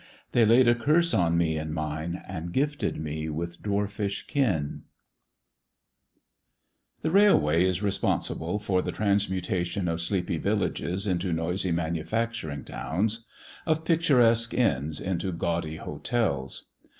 [0.31, 2.23] They laid a curse on me and mine.
[2.27, 4.57] And gifted me with dwarfish kin.
[5.61, 11.31] CHAPTER I THE FIDDLER THE railway is responsible for the transmutation of sleepy villages into
[11.31, 13.27] noisy manufacturing towns;
[13.67, 16.69] of picturesque inns into gaudy hotels.